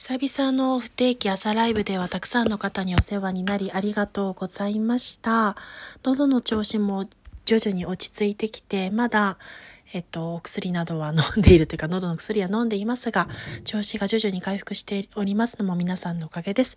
[0.00, 5.56] 久々の不定期朝ライブではたくさんの方にお世話になりありがとうございました。
[6.04, 7.08] 喉の調子も
[7.44, 9.38] 徐々に落ち着いてきて、まだ、
[9.92, 13.28] えっと、お薬などは飲んでいるというか、 喉の薬は飲んでいますが、
[13.64, 16.76] 調子が徐々に回復しておりますのも皆さんのおかげです。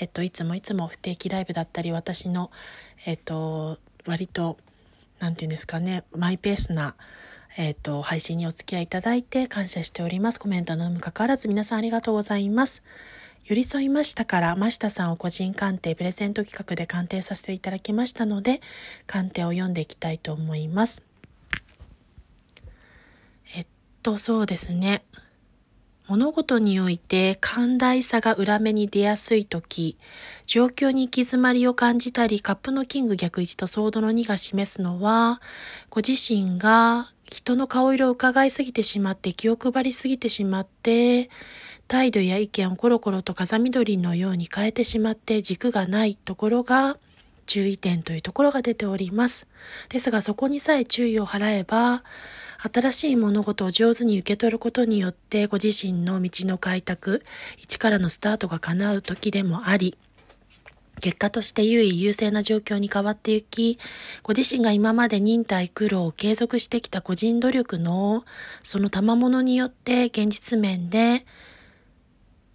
[0.00, 2.50] えっと、いつもいつも不定期ライブだったり、私の、
[3.04, 4.56] えっと、割と、
[5.18, 6.94] なんていうんですかね、マイペースな、
[7.56, 10.40] えっ、と、配信にお付き合いいただいて感謝しております。
[10.40, 12.82] コメントの有無かかわらず皆さんありがとうございます。
[13.44, 18.60] 寄り添いましたから、真下さんを個人鑑定、プレゼント企画で鑑定させていただきましたので、
[19.06, 21.02] 鑑定を読んでいきたいと思います。
[23.54, 23.66] えっ
[24.02, 25.04] と、そうですね。
[26.08, 29.96] 物事において寛大さが裏目に出やすいとき、
[30.46, 35.40] 状況に行き詰まりを感じたり、カップのキング逆位置とソードの2が示すのは、
[35.88, 41.30] ご自身が人の顔色を伺いすぎてしまって気を配りすぎてしまって、
[41.88, 46.96] 態度や意見をコロコロと風緑のように変えてしまって軸がないところが
[47.46, 49.48] 注意点というところが出ております。
[49.88, 52.04] ですがそこにさえ注意を払えば、
[52.72, 57.24] 新しい物事を上手に受け取ることによってご自身の道の開拓、
[57.58, 59.98] 一からのスタートが叶う時でもあり、
[61.00, 63.78] 結果として優位優勢な状況に変わっていき、
[64.22, 68.24] ご自身が今まで忍耐苦労を継続してきた個人努力の
[68.62, 71.26] その賜物によって現実面で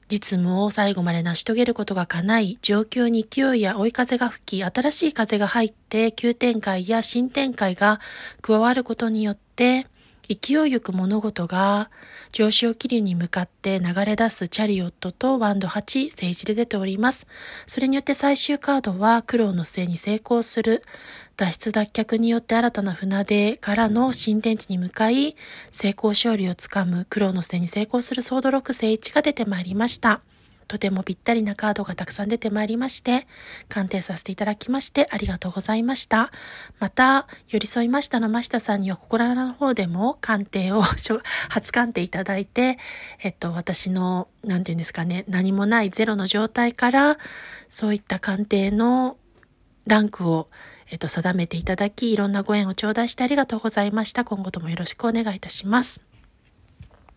[0.10, 8.00] 実務を最後まで成し遂げることが叶い、状況に勢いや追い風が吹き、新しい風が入って急展開や新展開が
[8.42, 9.86] 加わることによって、
[10.30, 11.90] 勢いよく物事が
[12.32, 17.26] 上昇気流に向かって流れ出すチャリオットとワンド8政治で出ております。
[17.66, 20.84] それによって最終カードは苦労の末に成功する
[21.36, 25.36] 脱出脱却によって新たな船出からの新天地に向かい
[25.72, 30.22] 成功勝利をつかむ苦労の末に成功するソードロック聖1が出てまいりました。
[30.70, 33.28] とてもぴったりなカードがたくさん出てまいりまして、
[33.70, 36.32] 鑑定させていただきましてありがとうございました。
[36.80, 40.84] また、寄り添いましたのましたさんには心の方でも鑑定を、
[41.50, 42.78] 初鑑定いただいて、
[43.24, 47.18] えっと、私の、なんていうんですかね、何もないゼロの状態から、
[47.72, 49.18] そういった鑑定の
[49.88, 50.50] ランクを、
[50.92, 54.24] えっと、定めていただき、いろんなご縁を頂戴してありがとうございました。
[54.24, 56.09] 今後ともよろしくお願いいたします。